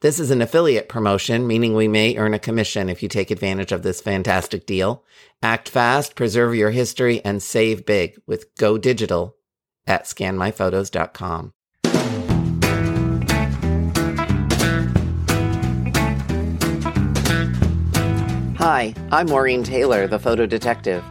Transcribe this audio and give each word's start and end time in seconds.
This 0.00 0.20
is 0.20 0.30
an 0.30 0.40
affiliate 0.40 0.88
promotion, 0.88 1.48
meaning 1.48 1.74
we 1.74 1.88
may 1.88 2.16
earn 2.16 2.32
a 2.32 2.38
commission 2.38 2.88
if 2.88 3.02
you 3.02 3.08
take 3.08 3.32
advantage 3.32 3.72
of 3.72 3.82
this 3.82 4.00
fantastic 4.00 4.64
deal. 4.64 5.02
Act 5.42 5.68
fast, 5.68 6.14
preserve 6.14 6.54
your 6.54 6.70
history, 6.70 7.20
and 7.24 7.42
save 7.42 7.84
big 7.84 8.16
with 8.24 8.54
Go 8.54 8.78
Digital 8.78 9.34
at 9.88 10.04
scanmyphotos.com. 10.04 11.52
Hi, 18.56 18.94
I'm 19.10 19.26
Maureen 19.26 19.64
Taylor, 19.64 20.06
the 20.06 20.20
photo 20.20 20.46
detective. 20.46 21.02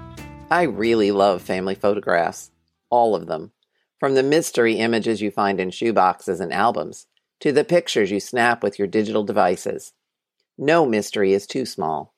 I 0.50 0.62
really 0.64 1.12
love 1.12 1.42
family 1.42 1.76
photographs. 1.76 2.52
All 2.90 3.16
of 3.16 3.28
them. 3.28 3.52
From 4.00 4.16
the 4.16 4.24
mystery 4.24 4.76
images 4.76 5.22
you 5.22 5.30
find 5.30 5.60
in 5.60 5.72
shoeboxes 5.72 6.40
and 6.40 6.54
albums 6.54 7.08
to 7.40 7.52
the 7.52 7.64
pictures 7.64 8.12
you 8.12 8.20
snap 8.20 8.64
with 8.64 8.80
your 8.80 8.88
digital 8.88 9.24
devices. 9.24 9.94
No 10.58 10.86
mystery 10.86 11.34
is 11.34 11.48
too 11.48 11.66
small. 11.66 12.14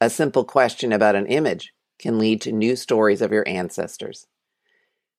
A 0.00 0.10
simple 0.10 0.44
question 0.44 0.92
about 0.92 1.14
an 1.14 1.26
image 1.26 1.72
can 1.98 2.18
lead 2.18 2.40
to 2.42 2.52
new 2.52 2.76
stories 2.76 3.22
of 3.22 3.32
your 3.32 3.46
ancestors. 3.48 4.26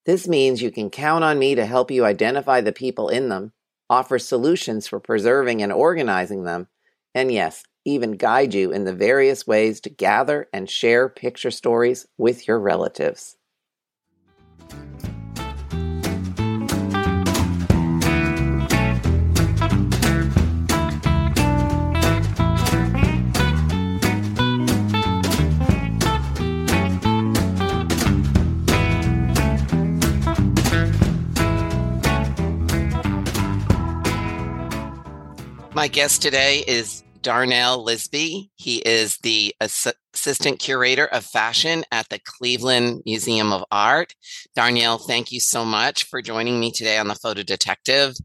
This 0.05 0.27
means 0.27 0.61
you 0.61 0.71
can 0.71 0.89
count 0.89 1.23
on 1.23 1.39
me 1.39 1.55
to 1.55 1.65
help 1.65 1.89
you 1.89 2.05
identify 2.05 2.61
the 2.61 2.71
people 2.71 3.09
in 3.09 3.29
them, 3.29 3.53
offer 3.89 4.19
solutions 4.19 4.87
for 4.87 4.99
preserving 4.99 5.63
and 5.63 5.71
organizing 5.71 6.43
them, 6.43 6.67
and 7.13 7.31
yes, 7.31 7.63
even 7.85 8.13
guide 8.13 8.53
you 8.53 8.71
in 8.71 8.83
the 8.83 8.93
various 8.93 9.47
ways 9.47 9.79
to 9.81 9.89
gather 9.89 10.47
and 10.51 10.69
share 10.69 11.07
picture 11.07 11.51
stories 11.51 12.05
with 12.17 12.47
your 12.47 12.59
relatives. 12.59 13.37
My 35.85 35.89
guest 35.89 36.23
today 36.23 36.63
is 36.67 37.03
Darnell 37.21 37.85
Lisby. 37.85 38.49
He 38.55 38.77
is 38.77 39.17
the 39.17 39.53
ass- 39.61 39.93
assistant 40.15 40.57
curator 40.57 41.05
of 41.05 41.23
fashion 41.23 41.83
at 41.91 42.09
the 42.09 42.17
Cleveland 42.17 43.03
Museum 43.05 43.53
of 43.53 43.63
Art. 43.69 44.15
Darnell, 44.55 44.97
thank 44.97 45.31
you 45.31 45.39
so 45.39 45.63
much 45.63 46.05
for 46.05 46.23
joining 46.23 46.59
me 46.59 46.71
today 46.71 46.97
on 46.97 47.07
the 47.07 47.13
Photo 47.13 47.43
Detective. 47.43 48.15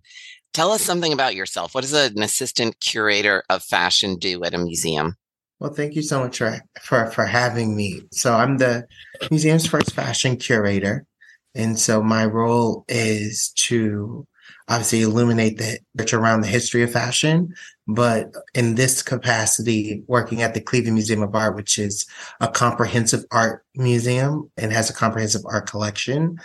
Tell 0.55 0.73
us 0.73 0.81
something 0.81 1.13
about 1.13 1.35
yourself. 1.35 1.75
What 1.75 1.83
does 1.83 1.93
an 1.93 2.23
assistant 2.23 2.81
curator 2.81 3.43
of 3.51 3.63
fashion 3.63 4.17
do 4.17 4.43
at 4.43 4.55
a 4.55 4.59
museum? 4.59 5.17
Well, 5.59 5.75
thank 5.75 5.95
you 5.95 6.03
so 6.03 6.21
much 6.21 6.39
for, 6.39 6.63
for, 6.81 7.11
for 7.11 7.27
having 7.27 7.77
me. 7.77 8.01
So 8.11 8.33
I'm 8.33 8.57
the 8.57 8.87
museum's 9.31 9.67
first 9.67 9.93
fashion 9.93 10.39
curator. 10.39 11.05
And 11.55 11.79
so 11.79 12.03
my 12.03 12.25
role 12.25 12.87
is 12.89 13.53
to 13.57 14.27
obviously 14.71 15.03
illuminate 15.03 15.59
the 15.59 15.79
around 16.13 16.41
the 16.41 16.47
history 16.47 16.83
of 16.83 16.93
fashion, 16.93 17.53
but 17.89 18.33
in 18.55 18.77
this 18.77 19.03
capacity, 19.03 20.03
working 20.07 20.43
at 20.43 20.55
the 20.55 20.61
Cleveland 20.61 20.95
Museum 20.95 21.23
of 21.23 21.35
Art, 21.35 21.57
which 21.57 21.79
is 21.79 22.07
a 22.41 22.49
comprehensive 22.49 23.25
art 23.33 23.65
museum 23.75 24.51
and 24.57 24.73
has 24.73 24.89
a 24.89 24.95
comprehensive 24.95 25.43
art 25.45 25.69
collection. 25.69 26.39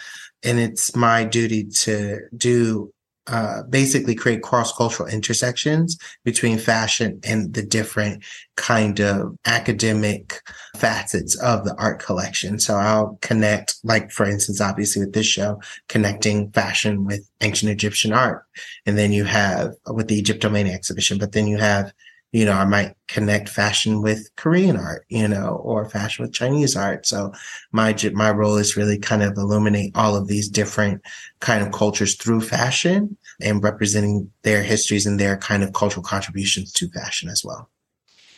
And 0.43 0.59
it's 0.59 0.95
my 0.95 1.23
duty 1.23 1.65
to 1.65 2.21
do 2.35 2.91
uh, 3.27 3.63
basically 3.63 4.15
create 4.15 4.43
cross-cultural 4.43 5.09
intersections 5.09 5.97
between 6.23 6.57
fashion 6.57 7.19
and 7.23 7.53
the 7.53 7.63
different 7.63 8.23
kind 8.55 8.99
of 8.99 9.37
academic 9.45 10.41
facets 10.75 11.35
of 11.39 11.65
the 11.65 11.75
art 11.77 11.99
collection. 11.99 12.59
So 12.59 12.75
I'll 12.75 13.17
connect, 13.21 13.75
like 13.83 14.11
for 14.11 14.25
instance, 14.25 14.61
obviously 14.61 15.01
with 15.01 15.13
this 15.13 15.25
show, 15.25 15.59
connecting 15.89 16.51
fashion 16.51 17.05
with 17.05 17.27
ancient 17.41 17.71
Egyptian 17.71 18.13
art. 18.13 18.45
And 18.85 18.97
then 18.97 19.11
you 19.11 19.23
have 19.23 19.73
with 19.87 20.07
the 20.07 20.21
Egyptomania 20.21 20.73
exhibition, 20.73 21.17
but 21.17 21.31
then 21.31 21.47
you 21.47 21.57
have 21.57 21.93
you 22.35 22.43
know, 22.43 22.51
I 22.51 22.65
might 22.65 22.97
connect 23.07 23.47
fashion 23.47 24.01
with 24.01 24.29
Korean 24.35 24.75
art, 24.75 25.05
you 25.07 25.25
know, 25.25 25.61
or 25.63 25.87
fashion 25.87 26.25
with 26.25 26.33
Chinese 26.33 26.75
art. 26.75 27.05
So 27.05 27.31
my, 27.71 27.95
my 28.11 28.29
role 28.29 28.57
is 28.57 28.75
really 28.75 28.99
kind 28.99 29.23
of 29.23 29.37
illuminate 29.37 29.95
all 29.95 30.17
of 30.17 30.27
these 30.27 30.49
different 30.49 31.01
kind 31.39 31.65
of 31.65 31.71
cultures 31.71 32.15
through 32.15 32.41
fashion 32.41 33.15
and 33.39 33.63
representing 33.63 34.29
their 34.41 34.63
histories 34.63 35.05
and 35.05 35.17
their 35.17 35.37
kind 35.37 35.63
of 35.63 35.71
cultural 35.71 36.03
contributions 36.03 36.73
to 36.73 36.89
fashion 36.89 37.29
as 37.29 37.41
well. 37.45 37.69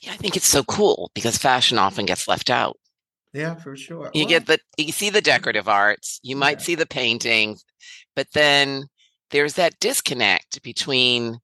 Yeah, 0.03 0.11
I 0.11 0.17
think 0.17 0.37
it's 0.37 0.45
so 0.45 0.63
cool 0.63 1.09
because 1.15 1.35
fashion 1.35 1.79
often 1.79 2.05
gets 2.05 2.27
left 2.27 2.51
out. 2.51 2.77
Yeah, 3.33 3.55
for 3.55 3.75
sure. 3.75 4.11
You 4.13 4.25
well, 4.25 4.29
get 4.29 4.45
the 4.45 4.59
you 4.77 4.91
see 4.91 5.09
the 5.09 5.21
decorative 5.21 5.67
arts, 5.67 6.19
you 6.21 6.35
might 6.35 6.59
yeah. 6.59 6.65
see 6.65 6.75
the 6.75 6.85
paintings, 6.85 7.65
but 8.15 8.27
then 8.33 8.89
there's 9.31 9.55
that 9.55 9.79
disconnect 9.79 10.61
between 10.61 11.39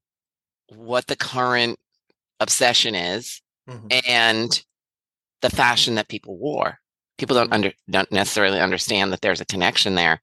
what 0.67 1.07
the 1.07 1.15
current 1.15 1.79
obsession 2.43 2.93
is 2.93 3.41
mm-hmm. 3.67 3.87
and 4.07 4.63
the 5.41 5.49
fashion 5.49 5.95
that 5.95 6.07
people 6.07 6.37
wore. 6.37 6.77
People 7.17 7.35
don't 7.35 7.45
mm-hmm. 7.45 7.53
under 7.53 7.71
don't 7.89 8.11
necessarily 8.11 8.59
understand 8.59 9.11
that 9.11 9.21
there's 9.21 9.41
a 9.41 9.45
connection 9.45 9.95
there. 9.95 10.21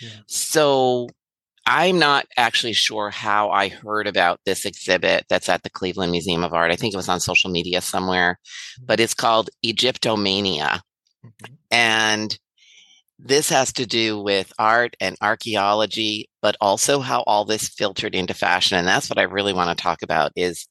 Yeah. 0.00 0.10
So 0.26 1.08
I'm 1.66 1.98
not 1.98 2.26
actually 2.36 2.72
sure 2.72 3.10
how 3.10 3.50
I 3.50 3.68
heard 3.68 4.06
about 4.06 4.40
this 4.46 4.64
exhibit 4.64 5.26
that's 5.28 5.50
at 5.50 5.62
the 5.62 5.70
Cleveland 5.70 6.12
Museum 6.12 6.42
of 6.42 6.54
Art. 6.54 6.70
I 6.70 6.76
think 6.76 6.94
it 6.94 6.96
was 6.96 7.10
on 7.10 7.20
social 7.20 7.50
media 7.50 7.82
somewhere, 7.82 8.38
mm-hmm. 8.40 8.86
but 8.86 9.00
it's 9.00 9.14
called 9.14 9.50
Egyptomania. 9.64 10.80
Mm-hmm. 11.24 11.54
And 11.70 12.38
this 13.18 13.50
has 13.50 13.72
to 13.74 13.86
do 13.86 14.20
with 14.20 14.52
art 14.58 14.96
and 15.00 15.16
archaeology, 15.20 16.30
but 16.40 16.56
also 16.60 17.00
how 17.00 17.22
all 17.26 17.44
this 17.44 17.68
filtered 17.68 18.14
into 18.14 18.32
fashion. 18.32 18.78
And 18.78 18.86
that's 18.86 19.10
what 19.10 19.18
I 19.18 19.22
really 19.22 19.52
want 19.52 19.76
to 19.76 19.82
talk 19.82 20.02
about 20.02 20.32
is 20.36 20.66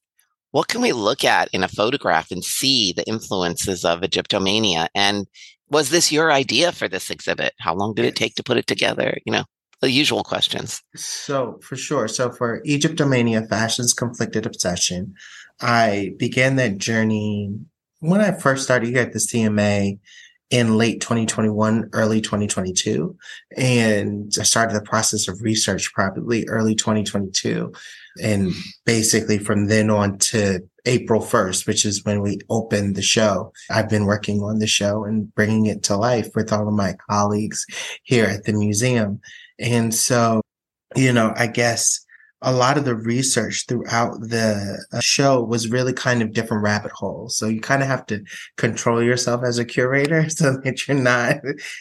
what 0.58 0.70
can 0.70 0.82
we 0.82 0.92
look 0.92 1.24
at 1.24 1.50
in 1.54 1.64
a 1.64 1.68
photograph 1.68 2.32
and 2.32 2.44
see 2.44 2.92
the 2.92 3.08
influences 3.08 3.86
of 3.86 4.02
Egyptomania? 4.02 4.88
And 4.96 5.28
was 5.70 5.92
this 5.92 6.12
your 6.12 6.32
idea 6.32 6.72
for 6.72 6.88
this 6.88 7.12
exhibit? 7.12 7.54
How 7.60 7.76
long 7.76 7.94
did 7.94 8.06
it 8.06 8.16
take 8.16 8.34
to 8.38 8.44
put 8.44 8.58
it 8.58 8.66
together? 8.66 9.20
You 9.24 9.34
know, 9.34 9.44
the 9.82 9.92
usual 9.92 10.24
questions. 10.24 10.82
So, 10.96 11.60
for 11.62 11.76
sure. 11.76 12.08
So, 12.08 12.32
for 12.32 12.64
Egyptomania, 12.64 13.48
fashion's 13.48 13.94
conflicted 13.94 14.48
obsession, 14.48 15.14
I 15.62 16.14
began 16.18 16.56
that 16.56 16.80
journey 16.80 17.54
when 18.00 18.22
I 18.22 18.32
first 18.32 18.64
started 18.64 18.90
here 18.90 19.04
at 19.04 19.14
the 19.14 19.20
CMA 19.20 20.00
in 20.50 20.78
late 20.78 21.02
2021, 21.02 21.90
early 21.94 22.22
2022. 22.22 23.16
And 23.58 24.32
I 24.40 24.44
started 24.44 24.76
the 24.76 24.82
process 24.82 25.28
of 25.28 25.42
research 25.42 25.92
probably 25.94 26.48
early 26.48 26.76
2022. 26.76 27.74
And 28.22 28.54
basically 28.86 29.38
from 29.40 29.68
then 29.68 29.90
on 29.90 30.18
to 30.20 30.62
April 30.86 31.22
1st, 31.22 31.68
which 31.68 31.86
is 31.86 32.04
when 32.06 32.22
we 32.22 32.40
opened 32.50 32.96
the 32.96 33.02
show, 33.02 33.52
I've 33.70 33.90
been 33.90 34.06
working 34.06 34.42
on 34.42 34.60
the 34.60 34.68
show 34.68 35.04
and 35.04 35.34
bringing 35.36 35.66
it 35.66 35.84
to 35.84 35.98
life 35.98 36.30
with 36.34 36.54
all 36.54 36.68
of 36.68 36.74
my 36.74 36.96
colleagues 37.10 37.66
here 38.04 38.26
at 38.26 38.46
the 38.46 38.54
museum. 38.54 39.20
And 39.60 39.94
so, 39.94 40.42
you 40.96 41.12
know, 41.12 41.34
I 41.36 41.48
guess 41.48 42.06
a 42.42 42.54
lot 42.54 42.78
of 42.78 42.86
the 42.86 42.96
research 42.96 43.66
throughout 43.68 44.20
the 44.22 44.86
uh, 44.94 45.00
show 45.00 45.42
was 45.42 45.70
really 45.70 45.94
kind 45.94 46.22
of 46.22 46.34
different 46.34 46.64
rabbit 46.64 46.92
holes. 46.92 47.36
So 47.36 47.48
you 47.48 47.60
kind 47.60 47.82
of 47.82 47.88
have 47.88 48.06
to 48.08 48.24
control 48.58 49.02
yourself 49.02 49.42
as 49.44 49.58
a 49.58 49.66
curator 49.66 50.30
so 50.30 50.58
that 50.64 50.88
you're 50.88 50.98
not 50.98 51.38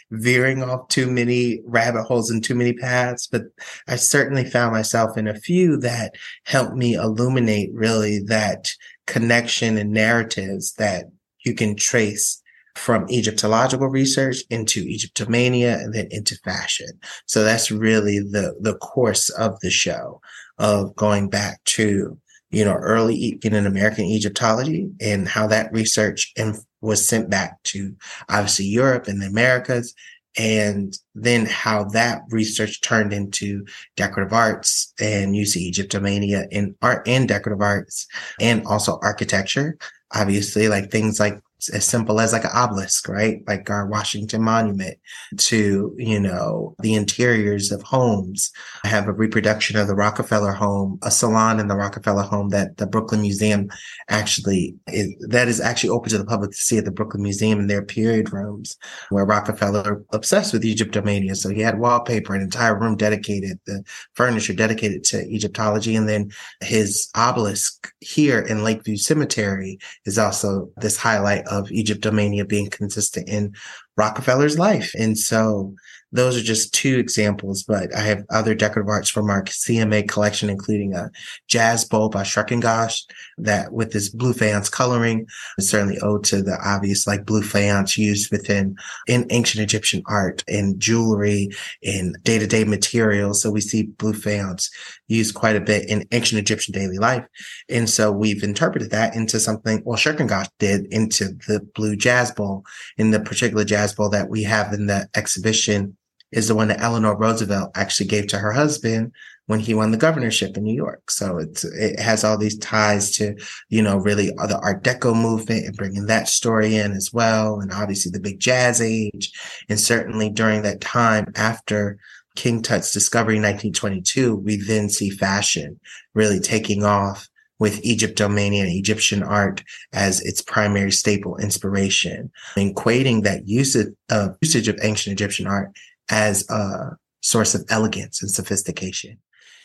veering 0.09 0.63
off 0.63 0.87
too 0.87 1.09
many 1.11 1.61
rabbit 1.65 2.03
holes 2.03 2.31
and 2.31 2.43
too 2.43 2.55
many 2.55 2.73
paths. 2.73 3.27
But 3.27 3.43
I 3.87 3.97
certainly 3.97 4.45
found 4.45 4.73
myself 4.73 5.17
in 5.17 5.27
a 5.27 5.39
few 5.39 5.77
that 5.77 6.15
helped 6.45 6.75
me 6.75 6.95
illuminate 6.95 7.69
really 7.73 8.19
that 8.27 8.69
connection 9.05 9.77
and 9.77 9.91
narratives 9.91 10.73
that 10.73 11.05
you 11.45 11.53
can 11.53 11.75
trace 11.75 12.41
from 12.75 13.09
Egyptological 13.09 13.87
research 13.87 14.43
into 14.49 14.85
Egyptomania 14.85 15.81
and 15.81 15.93
then 15.93 16.07
into 16.11 16.35
fashion. 16.43 16.87
So 17.25 17.43
that's 17.43 17.71
really 17.71 18.19
the, 18.19 18.55
the 18.59 18.75
course 18.75 19.29
of 19.31 19.59
the 19.61 19.71
show 19.71 20.21
of 20.57 20.95
going 20.95 21.29
back 21.29 21.63
to, 21.65 22.17
you 22.51 22.65
know, 22.65 22.73
early 22.73 23.39
in 23.43 23.53
American 23.53 24.05
Egyptology 24.05 24.89
and 25.01 25.27
how 25.27 25.47
that 25.47 25.71
research 25.71 26.31
and 26.37 26.57
was 26.81 27.07
sent 27.07 27.29
back 27.29 27.61
to 27.63 27.95
obviously 28.29 28.65
Europe 28.65 29.07
and 29.07 29.21
the 29.21 29.27
Americas 29.27 29.93
and 30.37 30.97
then 31.15 31.45
how 31.47 31.83
that 31.83 32.21
research 32.29 32.81
turned 32.81 33.11
into 33.11 33.65
decorative 33.95 34.33
arts 34.33 34.93
and 34.99 35.33
UC 35.33 35.71
Egyptomania 35.71 36.47
in 36.51 36.75
art 36.81 37.07
and 37.07 37.27
decorative 37.27 37.61
arts 37.61 38.05
and 38.39 38.65
also 38.67 38.99
architecture. 39.01 39.77
Obviously, 40.13 40.67
like 40.67 40.91
things 40.91 41.19
like 41.19 41.39
as 41.73 41.85
simple 41.85 42.19
as 42.19 42.33
like 42.33 42.43
an 42.43 42.51
obelisk, 42.53 43.09
right? 43.09 43.41
Like 43.47 43.69
our 43.69 43.87
Washington 43.87 44.43
Monument 44.43 44.97
to, 45.37 45.93
you 45.97 46.19
know, 46.19 46.75
the 46.79 46.93
interiors 46.93 47.71
of 47.71 47.81
homes. 47.81 48.51
I 48.83 48.89
have 48.89 49.07
a 49.07 49.13
reproduction 49.13 49.77
of 49.77 49.87
the 49.87 49.95
Rockefeller 49.95 50.51
home, 50.51 50.99
a 51.03 51.09
salon 51.09 51.59
in 51.59 51.67
the 51.67 51.75
Rockefeller 51.75 52.23
home 52.23 52.49
that 52.49 52.77
the 52.77 52.85
Brooklyn 52.85 53.21
Museum 53.21 53.69
actually 54.09 54.75
is, 54.87 55.13
that 55.29 55.47
is 55.47 55.59
actually 55.59 55.89
open 55.89 56.09
to 56.11 56.17
the 56.17 56.25
public 56.25 56.51
to 56.51 56.57
see 56.57 56.77
at 56.77 56.85
the 56.85 56.91
Brooklyn 56.91 57.23
Museum 57.23 57.59
in 57.59 57.67
their 57.67 57.83
period 57.83 58.31
rooms 58.31 58.77
where 59.09 59.25
Rockefeller 59.25 60.03
obsessed 60.11 60.53
with 60.53 60.63
Egyptomania. 60.63 61.35
So 61.35 61.49
he 61.49 61.61
had 61.61 61.79
wallpaper, 61.79 62.35
an 62.35 62.41
entire 62.41 62.77
room 62.77 62.95
dedicated, 62.95 63.59
the 63.65 63.83
furniture 64.13 64.53
dedicated 64.53 65.03
to 65.05 65.25
Egyptology. 65.27 65.95
And 65.95 66.07
then 66.07 66.31
his 66.61 67.09
obelisk 67.15 67.91
here 67.99 68.39
in 68.39 68.63
Lakeview 68.63 68.97
Cemetery 68.97 69.79
is 70.05 70.19
also 70.19 70.69
this 70.77 70.97
highlight 70.97 71.47
Egyptomania 71.65 72.47
being 72.47 72.69
consistent 72.69 73.27
in 73.27 73.53
Rockefeller's 73.97 74.59
life. 74.59 74.91
And 74.95 75.17
so 75.17 75.73
those 76.13 76.37
are 76.37 76.43
just 76.43 76.73
two 76.73 76.97
examples, 76.99 77.63
but 77.63 77.93
I 77.93 77.99
have 77.99 78.23
other 78.29 78.55
decorative 78.55 78.87
arts 78.87 79.09
from 79.09 79.29
our 79.29 79.43
CMA 79.43 80.07
collection, 80.07 80.49
including 80.49 80.93
a 80.93 81.11
jazz 81.47 81.83
bowl 81.83 82.07
by 82.07 82.23
Schreckengost 82.23 83.11
that 83.37 83.73
with 83.73 83.91
this 83.91 84.07
blue 84.07 84.33
faience 84.33 84.69
coloring 84.69 85.27
is 85.57 85.69
certainly 85.69 85.99
owed 85.99 86.23
to 86.25 86.41
the 86.41 86.57
obvious 86.63 87.07
like 87.07 87.25
blue 87.25 87.41
faience 87.41 87.97
used 87.97 88.31
within 88.31 88.77
in 89.07 89.27
ancient 89.31 89.61
Egyptian 89.61 90.01
art 90.07 90.45
and 90.47 90.79
jewelry 90.79 91.49
and 91.83 92.17
day-to-day 92.23 92.63
materials. 92.63 93.41
So 93.41 93.51
we 93.51 93.61
see 93.61 93.83
blue 93.83 94.13
faience 94.13 94.71
used 95.09 95.35
quite 95.35 95.57
a 95.57 95.61
bit 95.61 95.89
in 95.89 96.07
ancient 96.11 96.39
Egyptian 96.39 96.73
daily 96.73 96.99
life. 96.99 97.25
And 97.69 97.89
so 97.89 98.13
we've 98.13 98.43
interpreted 98.43 98.91
that 98.91 99.13
into 99.13 99.41
something, 99.41 99.81
well, 99.83 99.97
Schreckengost 99.97 100.49
did 100.57 100.85
into 100.85 101.37
the 101.47 101.59
blue 101.75 101.97
jazz 101.97 102.31
bowl 102.31 102.63
in 102.97 103.11
the 103.11 103.19
particular 103.19 103.65
jazz 103.65 103.86
that 103.95 104.29
we 104.29 104.43
have 104.43 104.73
in 104.73 104.87
the 104.87 105.07
exhibition 105.15 105.97
is 106.31 106.47
the 106.47 106.55
one 106.55 106.67
that 106.67 106.81
Eleanor 106.81 107.17
Roosevelt 107.17 107.71
actually 107.75 108.07
gave 108.07 108.27
to 108.27 108.37
her 108.37 108.51
husband 108.51 109.13
when 109.45 109.61
he 109.61 109.73
won 109.73 109.91
the 109.91 109.97
governorship 109.97 110.57
in 110.57 110.63
New 110.63 110.75
York. 110.75 111.09
So 111.09 111.37
it's, 111.37 111.63
it 111.63 111.99
has 111.99 112.25
all 112.25 112.37
these 112.37 112.57
ties 112.57 113.11
to, 113.11 113.35
you 113.69 113.81
know, 113.81 113.97
really 113.97 114.27
the 114.27 114.59
Art 114.61 114.83
Deco 114.83 115.15
movement 115.15 115.65
and 115.65 115.75
bringing 115.75 116.05
that 116.07 116.27
story 116.27 116.75
in 116.75 116.91
as 116.91 117.11
well. 117.13 117.61
And 117.61 117.71
obviously 117.71 118.11
the 118.11 118.19
big 118.19 118.39
jazz 118.39 118.81
age. 118.81 119.31
And 119.69 119.79
certainly 119.79 120.29
during 120.29 120.63
that 120.63 120.81
time 120.81 121.31
after 121.35 121.97
King 122.35 122.61
Tut's 122.61 122.91
discovery 122.91 123.37
in 123.37 123.41
1922, 123.41 124.35
we 124.35 124.57
then 124.57 124.89
see 124.89 125.09
fashion 125.09 125.79
really 126.13 126.41
taking 126.41 126.83
off 126.83 127.29
with 127.59 127.81
Egyptomania 127.83 128.61
and 128.61 128.71
Egyptian 128.71 129.23
art 129.23 129.63
as 129.93 130.21
its 130.21 130.41
primary 130.41 130.91
staple 130.91 131.37
inspiration, 131.37 132.31
equating 132.55 133.23
that 133.23 133.47
usage 133.47 133.93
of, 134.09 134.37
usage 134.41 134.67
of 134.67 134.77
ancient 134.81 135.13
Egyptian 135.13 135.47
art 135.47 135.71
as 136.09 136.47
a 136.49 136.97
source 137.21 137.55
of 137.55 137.65
elegance 137.69 138.21
and 138.21 138.31
sophistication. 138.31 139.17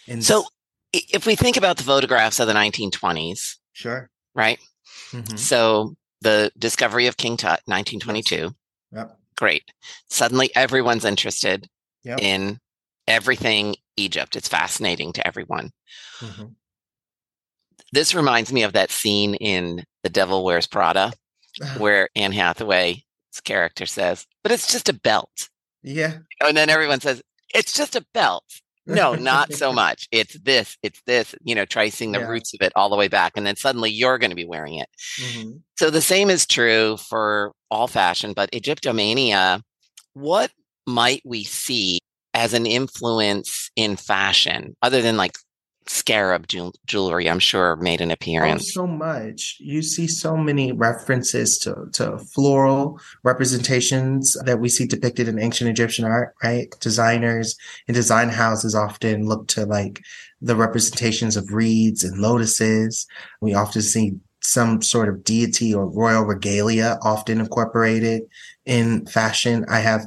And 0.08 0.24
so 0.24 0.44
if 0.92 1.26
we 1.26 1.36
think 1.36 1.56
about 1.56 1.76
the 1.76 1.84
photographs 1.84 2.40
of 2.40 2.46
the 2.46 2.54
1920s, 2.54 3.56
sure. 3.72 4.10
Right. 4.34 4.58
Mm-hmm. 5.10 5.36
So 5.36 5.94
the 6.22 6.50
discovery 6.58 7.06
of 7.06 7.16
King 7.16 7.36
Tut, 7.36 7.60
1922. 7.66 8.54
Yep. 8.92 9.18
Great. 9.36 9.62
Suddenly 10.08 10.50
everyone's 10.54 11.04
interested 11.04 11.68
yep. 12.04 12.20
in 12.20 12.58
everything 13.06 13.76
Egypt. 13.96 14.36
It's 14.36 14.48
fascinating 14.48 15.12
to 15.14 15.26
everyone. 15.26 15.70
Mm-hmm. 16.20 16.46
This 17.92 18.14
reminds 18.14 18.52
me 18.52 18.62
of 18.62 18.72
that 18.72 18.90
scene 18.90 19.34
in 19.34 19.84
The 20.02 20.10
Devil 20.10 20.44
Wears 20.44 20.66
Prada 20.66 21.12
where 21.76 22.08
Anne 22.16 22.32
Hathaway's 22.32 23.02
character 23.44 23.86
says, 23.86 24.26
but 24.42 24.52
it's 24.52 24.70
just 24.70 24.88
a 24.88 24.94
belt. 24.94 25.50
Yeah. 25.82 26.18
And 26.40 26.56
then 26.56 26.70
everyone 26.70 27.00
says, 27.00 27.22
it's 27.54 27.72
just 27.72 27.96
a 27.96 28.04
belt. 28.14 28.44
No, 28.86 29.14
not 29.14 29.52
so 29.52 29.72
much. 29.74 30.08
It's 30.10 30.38
this, 30.40 30.76
it's 30.82 31.00
this, 31.06 31.34
you 31.42 31.54
know, 31.54 31.64
tracing 31.64 32.12
the 32.12 32.20
yeah. 32.20 32.28
roots 32.28 32.54
of 32.54 32.62
it 32.62 32.72
all 32.74 32.88
the 32.88 32.96
way 32.96 33.08
back. 33.08 33.32
And 33.36 33.46
then 33.46 33.56
suddenly 33.56 33.90
you're 33.90 34.18
going 34.18 34.30
to 34.30 34.36
be 34.36 34.46
wearing 34.46 34.74
it. 34.74 34.88
Mm-hmm. 35.20 35.50
So 35.78 35.90
the 35.90 36.00
same 36.00 36.30
is 36.30 36.46
true 36.46 36.96
for 36.96 37.52
all 37.70 37.86
fashion, 37.86 38.32
but 38.32 38.50
Egyptomania, 38.52 39.62
what 40.14 40.50
might 40.86 41.22
we 41.24 41.44
see 41.44 41.98
as 42.34 42.54
an 42.54 42.66
influence 42.66 43.70
in 43.76 43.96
fashion 43.96 44.74
other 44.82 45.02
than 45.02 45.16
like 45.16 45.36
scarab 45.86 46.46
jewelry 46.86 47.28
i'm 47.28 47.38
sure 47.38 47.76
made 47.76 48.00
an 48.00 48.10
oh, 48.10 48.14
appearance. 48.14 48.76
oh, 48.76 48.82
so 48.82 48.86
much. 48.86 49.56
You 49.60 49.82
see 49.82 50.06
so 50.06 50.36
many 50.36 50.72
references 50.72 51.58
to, 51.58 51.86
to 51.94 52.18
floral 52.18 53.00
representations 53.24 54.36
that 54.44 54.60
we 54.60 54.68
see 54.68 54.86
depicted 54.86 55.28
in 55.28 55.38
ancient 55.38 55.70
egyptian 55.70 56.04
art 56.04 56.34
right? 56.42 56.72
Designers 56.80 57.56
and 57.88 57.94
design 57.94 58.28
houses 58.28 58.74
often 58.74 59.26
look 59.26 59.48
to 59.48 59.66
like 59.66 60.00
the 60.40 60.56
representations 60.56 61.36
of 61.36 61.52
reeds 61.52 62.02
and 62.02 62.18
lotuses. 62.18 63.06
We 63.40 63.54
often 63.54 63.82
see 63.82 64.14
some 64.40 64.82
sort 64.82 65.08
of 65.08 65.22
deity 65.22 65.72
or 65.72 65.86
royal 65.86 66.24
regalia 66.24 66.98
often 67.02 67.40
incorporated 67.40 68.22
in 68.66 69.06
fashion. 69.06 69.64
I 69.68 69.78
have 69.78 70.06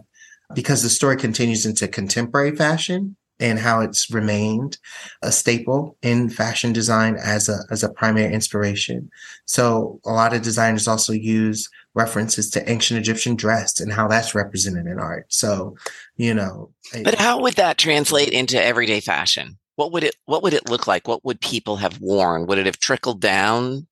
because 0.53 0.83
the 0.83 0.89
story 0.89 1.15
continues 1.15 1.65
into 1.65 1.87
contemporary 1.87 2.55
fashion 2.55 3.15
and 3.39 3.59
how 3.59 3.81
it's 3.81 4.09
remained 4.11 4.77
a 5.21 5.31
staple 5.31 5.97
in 6.01 6.29
fashion 6.29 6.73
design 6.73 7.17
as 7.21 7.49
a 7.49 7.59
as 7.69 7.83
a 7.83 7.89
primary 7.89 8.33
inspiration. 8.33 9.09
So 9.45 9.99
a 10.05 10.11
lot 10.11 10.33
of 10.33 10.41
designers 10.41 10.87
also 10.87 11.13
use 11.13 11.69
references 11.93 12.49
to 12.51 12.69
ancient 12.69 12.99
Egyptian 12.99 13.35
dress 13.35 13.79
and 13.79 13.91
how 13.91 14.07
that's 14.07 14.35
represented 14.35 14.85
in 14.85 14.99
art. 14.99 15.25
So, 15.29 15.75
you 16.17 16.33
know, 16.33 16.71
but 17.03 17.15
how 17.15 17.41
would 17.41 17.55
that 17.55 17.77
translate 17.77 18.29
into 18.29 18.61
everyday 18.61 18.99
fashion? 18.99 19.57
What 19.75 19.91
would 19.91 20.03
it 20.03 20.15
what 20.25 20.43
would 20.43 20.53
it 20.53 20.69
look 20.69 20.87
like? 20.87 21.07
What 21.07 21.25
would 21.25 21.41
people 21.41 21.77
have 21.77 21.99
worn? 21.99 22.47
Would 22.47 22.57
it 22.57 22.65
have 22.65 22.79
trickled 22.79 23.21
down 23.21 23.87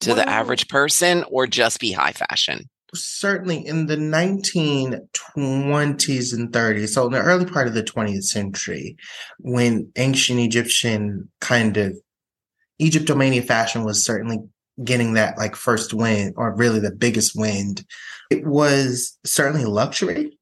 to 0.00 0.10
well, 0.10 0.16
the 0.16 0.28
average 0.28 0.68
person 0.68 1.24
or 1.28 1.46
just 1.46 1.80
be 1.80 1.92
high 1.92 2.12
fashion? 2.12 2.68
Certainly 2.94 3.66
in 3.66 3.86
the 3.86 3.96
1920s 3.96 6.34
and 6.34 6.52
30s, 6.52 6.88
so 6.88 7.06
in 7.06 7.12
the 7.12 7.20
early 7.20 7.46
part 7.46 7.66
of 7.66 7.74
the 7.74 7.82
20th 7.82 8.24
century, 8.24 8.96
when 9.38 9.90
ancient 9.96 10.40
Egyptian 10.40 11.28
kind 11.40 11.76
of 11.76 11.96
Egyptomania 12.80 13.44
fashion 13.44 13.84
was 13.84 14.04
certainly 14.04 14.38
getting 14.84 15.14
that 15.14 15.38
like 15.38 15.54
first 15.54 15.94
wind 15.94 16.34
or 16.36 16.54
really 16.54 16.80
the 16.80 16.90
biggest 16.90 17.36
wind, 17.36 17.84
it 18.30 18.46
was 18.46 19.18
certainly 19.24 19.64
luxury 19.64 20.38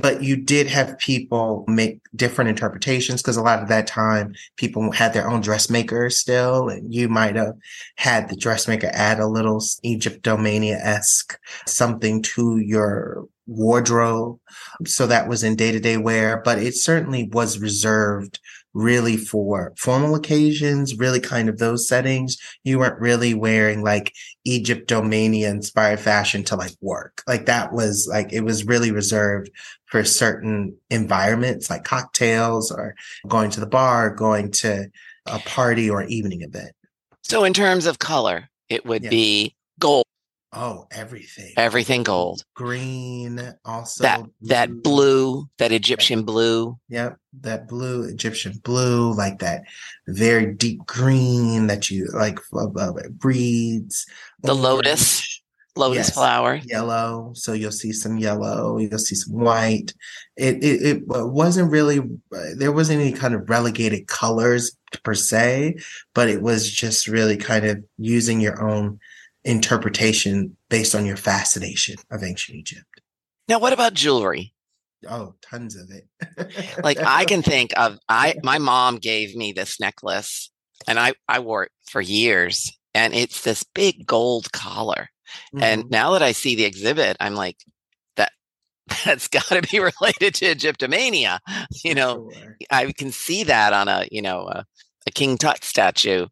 but 0.00 0.22
you 0.22 0.36
did 0.36 0.66
have 0.66 0.98
people 0.98 1.64
make 1.68 2.00
different 2.16 2.50
interpretations 2.50 3.22
because 3.22 3.36
a 3.36 3.42
lot 3.42 3.62
of 3.62 3.68
that 3.68 3.86
time 3.86 4.34
people 4.56 4.90
had 4.90 5.12
their 5.12 5.28
own 5.28 5.40
dressmakers 5.40 6.18
still, 6.18 6.68
and 6.68 6.92
you 6.92 7.08
might 7.08 7.36
have 7.36 7.54
had 7.96 8.28
the 8.28 8.36
dressmaker 8.36 8.90
add 8.92 9.20
a 9.20 9.26
little 9.26 9.60
Egyptomania 9.84 10.78
esque 10.80 11.38
something 11.66 12.22
to 12.22 12.58
your 12.58 13.26
wardrobe. 13.46 14.38
So 14.84 15.06
that 15.06 15.28
was 15.28 15.44
in 15.44 15.56
day 15.56 15.72
to 15.72 15.80
day 15.80 15.96
wear, 15.96 16.42
but 16.44 16.58
it 16.58 16.74
certainly 16.74 17.28
was 17.32 17.58
reserved 17.58 18.40
really 18.78 19.16
for 19.16 19.72
formal 19.76 20.14
occasions, 20.14 20.96
really 20.96 21.18
kind 21.18 21.48
of 21.48 21.58
those 21.58 21.88
settings. 21.88 22.36
You 22.62 22.78
weren't 22.78 23.00
really 23.00 23.34
wearing 23.34 23.82
like 23.82 24.14
Egyptomania 24.46 25.50
inspired 25.50 25.98
fashion 25.98 26.44
to 26.44 26.56
like 26.56 26.74
work. 26.80 27.22
Like 27.26 27.46
that 27.46 27.72
was 27.72 28.06
like, 28.08 28.32
it 28.32 28.42
was 28.42 28.64
really 28.64 28.92
reserved 28.92 29.50
for 29.86 30.04
certain 30.04 30.76
environments 30.90 31.68
like 31.68 31.82
cocktails 31.82 32.70
or 32.70 32.94
going 33.26 33.50
to 33.50 33.60
the 33.60 33.66
bar, 33.66 34.10
going 34.10 34.52
to 34.52 34.86
a 35.26 35.40
party 35.40 35.90
or 35.90 36.04
evening 36.04 36.42
event. 36.42 36.70
So 37.22 37.42
in 37.42 37.52
terms 37.52 37.84
of 37.84 37.98
color, 37.98 38.48
it 38.68 38.86
would 38.86 39.02
yeah. 39.02 39.10
be 39.10 39.56
gold 39.80 40.06
Oh, 40.52 40.86
everything. 40.90 41.52
Everything 41.58 42.02
gold. 42.02 42.42
Green, 42.54 43.54
also 43.66 44.02
that 44.02 44.20
blue. 44.20 44.48
that 44.48 44.82
blue, 44.82 45.48
that 45.58 45.72
Egyptian 45.72 46.22
blue. 46.22 46.78
Yep, 46.88 47.18
that 47.42 47.68
blue 47.68 48.04
Egyptian 48.04 48.54
blue, 48.64 49.12
like 49.12 49.40
that 49.40 49.64
very 50.06 50.54
deep 50.54 50.86
green 50.86 51.66
that 51.66 51.90
you 51.90 52.08
like 52.14 52.38
uh, 52.54 52.68
uh, 52.68 52.92
breeds. 53.10 54.06
The 54.42 54.52
orange. 54.52 54.62
lotus, 54.62 55.42
lotus 55.76 55.96
yes, 55.96 56.14
flower, 56.14 56.60
yellow. 56.64 57.32
So 57.34 57.52
you'll 57.52 57.70
see 57.70 57.92
some 57.92 58.16
yellow. 58.16 58.78
You'll 58.78 58.98
see 58.98 59.16
some 59.16 59.38
white. 59.38 59.92
It 60.38 60.64
it, 60.64 60.82
it 60.82 61.02
wasn't 61.06 61.70
really 61.70 62.00
there 62.56 62.72
wasn't 62.72 63.02
any 63.02 63.12
kind 63.12 63.34
of 63.34 63.50
relegated 63.50 64.06
colors 64.06 64.74
per 65.02 65.12
se, 65.12 65.76
but 66.14 66.30
it 66.30 66.40
was 66.40 66.70
just 66.70 67.06
really 67.06 67.36
kind 67.36 67.66
of 67.66 67.84
using 67.98 68.40
your 68.40 68.66
own 68.66 68.98
interpretation 69.44 70.56
based 70.68 70.94
on 70.94 71.06
your 71.06 71.16
fascination 71.16 71.96
of 72.10 72.22
ancient 72.22 72.58
Egypt. 72.58 73.00
Now, 73.48 73.58
what 73.58 73.72
about 73.72 73.94
jewelry? 73.94 74.52
Oh, 75.08 75.34
tons 75.42 75.76
of 75.76 75.90
it. 75.90 76.80
like 76.84 76.98
I 76.98 77.24
can 77.24 77.42
think 77.42 77.72
of 77.76 77.98
I 78.08 78.34
my 78.42 78.58
mom 78.58 78.96
gave 78.96 79.36
me 79.36 79.52
this 79.52 79.78
necklace 79.78 80.50
and 80.88 80.98
I 80.98 81.14
I 81.28 81.38
wore 81.38 81.64
it 81.64 81.72
for 81.88 82.00
years 82.00 82.72
and 82.94 83.14
it's 83.14 83.42
this 83.42 83.62
big 83.62 84.06
gold 84.06 84.50
collar. 84.52 85.08
Mm-hmm. 85.54 85.62
And 85.62 85.90
now 85.90 86.12
that 86.12 86.22
I 86.22 86.32
see 86.32 86.56
the 86.56 86.64
exhibit, 86.64 87.16
I'm 87.20 87.34
like 87.34 87.58
that 88.16 88.32
that's 89.04 89.28
got 89.28 89.46
to 89.46 89.62
be 89.62 89.78
related 90.00 90.34
to 90.34 90.54
Egyptomania. 90.54 91.38
You 91.84 91.94
know, 91.94 92.30
sure. 92.34 92.56
I 92.70 92.92
can 92.92 93.12
see 93.12 93.44
that 93.44 93.72
on 93.72 93.88
a, 93.88 94.08
you 94.10 94.22
know, 94.22 94.48
a, 94.48 94.64
a 95.06 95.10
King 95.10 95.38
Tut 95.38 95.64
statue. 95.64 96.26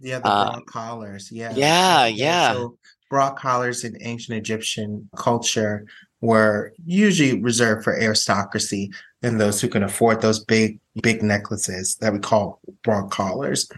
Yeah, 0.00 0.20
the 0.20 0.28
uh, 0.28 0.60
collars. 0.60 1.30
Yeah. 1.32 1.52
Yeah, 1.54 2.06
yeah. 2.06 2.52
So 2.54 2.78
broad 3.08 3.36
collars 3.36 3.84
in 3.84 3.96
ancient 4.00 4.38
Egyptian 4.38 5.08
culture 5.16 5.84
were 6.20 6.72
usually 6.84 7.40
reserved 7.40 7.82
for 7.82 7.98
aristocracy 7.98 8.92
and 9.22 9.40
those 9.40 9.60
who 9.60 9.68
can 9.68 9.82
afford 9.82 10.20
those 10.20 10.44
big, 10.44 10.78
big 11.02 11.22
necklaces 11.22 11.96
that 11.96 12.12
we 12.12 12.18
call 12.18 12.60
broad 12.84 13.10
collars. 13.10 13.68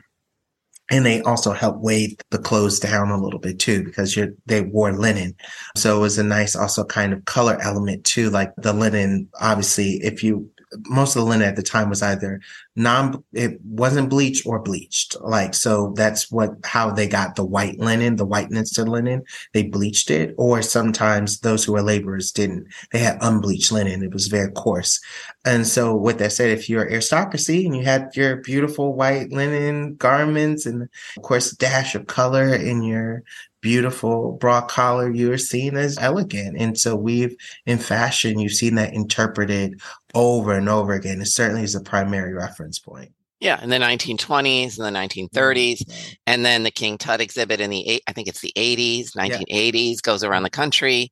And 0.90 1.06
they 1.06 1.22
also 1.22 1.52
help 1.52 1.78
weigh 1.78 2.16
the 2.30 2.38
clothes 2.38 2.78
down 2.78 3.10
a 3.10 3.22
little 3.22 3.38
bit 3.38 3.58
too, 3.58 3.84
because 3.84 4.14
you're, 4.14 4.34
they 4.46 4.60
wore 4.60 4.92
linen. 4.92 5.34
So 5.76 5.96
it 5.96 6.00
was 6.00 6.18
a 6.18 6.24
nice 6.24 6.54
also 6.54 6.84
kind 6.84 7.12
of 7.12 7.24
color 7.24 7.58
element 7.62 8.04
too. 8.04 8.28
Like 8.28 8.52
the 8.58 8.72
linen, 8.72 9.28
obviously, 9.40 9.94
if 10.02 10.22
you 10.22 10.50
most 10.88 11.16
of 11.16 11.22
the 11.22 11.28
linen 11.28 11.48
at 11.48 11.56
the 11.56 11.62
time 11.62 11.88
was 11.88 12.02
either 12.02 12.40
non 12.74 13.22
it 13.32 13.60
wasn't 13.64 14.08
bleached 14.08 14.46
or 14.46 14.58
bleached. 14.58 15.16
Like 15.20 15.54
so 15.54 15.92
that's 15.96 16.30
what 16.30 16.52
how 16.64 16.90
they 16.90 17.06
got 17.06 17.36
the 17.36 17.44
white 17.44 17.78
linen 17.78 18.16
the 18.16 18.24
whiteness 18.24 18.72
to 18.74 18.84
linen. 18.84 19.22
They 19.52 19.64
bleached 19.64 20.10
it 20.10 20.34
or 20.38 20.62
sometimes 20.62 21.40
those 21.40 21.64
who 21.64 21.72
were 21.72 21.82
laborers 21.82 22.32
didn't. 22.32 22.66
They 22.92 23.00
had 23.00 23.18
unbleached 23.20 23.72
linen. 23.72 24.02
It 24.02 24.12
was 24.12 24.28
very 24.28 24.50
coarse. 24.52 25.00
And 25.44 25.66
so 25.66 25.94
with 25.94 26.18
that 26.18 26.32
said 26.32 26.50
if 26.50 26.68
you're 26.68 26.90
aristocracy 26.90 27.66
and 27.66 27.76
you 27.76 27.84
had 27.84 28.10
your 28.14 28.36
beautiful 28.36 28.94
white 28.94 29.30
linen 29.32 29.96
garments 29.96 30.64
and 30.66 30.88
of 31.16 31.22
course 31.22 31.50
dash 31.52 31.94
of 31.94 32.06
color 32.06 32.54
in 32.54 32.82
your 32.82 33.22
beautiful 33.62 34.32
broad 34.32 34.68
collar, 34.68 35.10
you're 35.10 35.38
seen 35.38 35.76
as 35.76 35.96
elegant. 35.98 36.58
And 36.58 36.76
so 36.78 36.94
we've 36.96 37.34
in 37.64 37.78
fashion, 37.78 38.38
you've 38.38 38.52
seen 38.52 38.74
that 38.74 38.92
interpreted 38.92 39.80
over 40.14 40.52
and 40.52 40.68
over 40.68 40.92
again. 40.92 41.22
It 41.22 41.26
certainly 41.26 41.62
is 41.62 41.74
a 41.74 41.80
primary 41.80 42.34
reference 42.34 42.61
point. 42.84 43.12
Yeah, 43.40 43.60
in 43.60 43.70
the 43.70 43.78
1920s 43.78 44.78
and 44.78 44.94
the 44.94 44.98
1930s, 44.98 45.78
mm-hmm. 45.78 46.12
and 46.28 46.44
then 46.44 46.62
the 46.62 46.70
King 46.70 46.96
Tut 46.96 47.20
exhibit 47.20 47.60
in 47.60 47.70
the 47.70 47.88
eight, 47.88 48.02
I 48.06 48.12
think 48.12 48.28
it's 48.28 48.40
the 48.40 48.52
80s, 48.56 49.16
1980s, 49.16 49.90
yeah. 49.90 49.94
goes 50.02 50.22
around 50.22 50.44
the 50.44 50.50
country, 50.50 51.10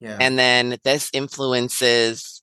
yeah. 0.00 0.16
and 0.18 0.38
then 0.38 0.78
this 0.84 1.10
influences, 1.12 2.42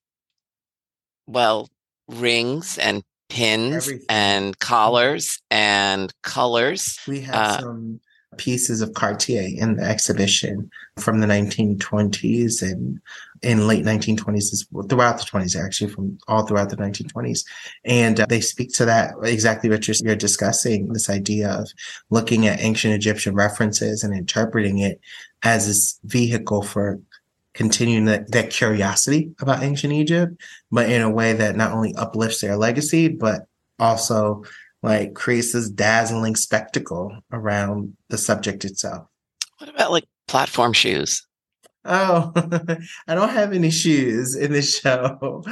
well, 1.26 1.70
rings 2.08 2.78
and 2.78 3.04
pins 3.30 3.88
Everything. 3.88 4.06
and 4.10 4.60
collars 4.60 5.40
and 5.50 6.14
colors. 6.22 7.00
We 7.08 7.22
have 7.22 7.36
uh, 7.36 7.60
some 7.62 8.00
pieces 8.38 8.82
of 8.82 8.94
Cartier 8.94 9.50
in 9.56 9.78
the 9.78 9.84
exhibition 9.84 10.70
from 10.98 11.20
the 11.20 11.28
1920s 11.28 12.62
and 12.62 13.00
in 13.44 13.68
late 13.68 13.84
1920s 13.84 14.66
throughout 14.90 15.18
the 15.18 15.26
20s 15.26 15.62
actually 15.62 15.90
from 15.90 16.18
all 16.28 16.46
throughout 16.46 16.70
the 16.70 16.78
1920s 16.78 17.46
and 17.84 18.20
uh, 18.20 18.26
they 18.28 18.42
speak 18.42 18.72
to 18.72 18.86
that 18.86 19.14
exactly 19.24 19.70
what 19.70 19.88
you're, 19.88 19.96
you're 20.02 20.16
discussing 20.16 20.92
this 20.94 21.10
idea 21.10 21.50
of 21.52 21.70
looking 22.10 22.48
at 22.48 22.62
ancient 22.62 22.94
egyptian 22.94 23.36
references 23.36 24.04
and 24.04 24.14
interpreting 24.14 24.80
it 24.80 25.00
as 25.44 25.68
this 25.68 26.00
vehicle 26.06 26.64
for 26.64 27.00
continuing 27.54 28.06
that, 28.06 28.32
that 28.32 28.50
curiosity 28.50 29.32
about 29.40 29.62
ancient 29.62 29.94
egypt 29.94 30.36
but 30.72 30.90
in 30.90 31.02
a 31.02 31.10
way 31.10 31.34
that 31.34 31.56
not 31.56 31.72
only 31.72 31.94
uplifts 31.96 32.42
their 32.42 32.58
legacy 32.58 33.08
but 33.08 33.48
also 33.80 34.44
like 34.84 35.14
creates 35.16 35.54
this 35.54 35.70
dazzling 35.70 36.36
spectacle 36.36 37.18
around 37.32 37.96
the 38.10 38.18
subject 38.18 38.66
itself. 38.66 39.08
What 39.58 39.70
about 39.70 39.92
like 39.92 40.06
platform 40.28 40.74
shoes? 40.74 41.26
Oh, 41.86 42.32
I 43.08 43.16
don't 43.16 43.30
have 43.30 43.52
any 43.52 43.70
shoes 43.70 44.36
in 44.36 44.54
the 44.54 44.62
show, 44.62 45.44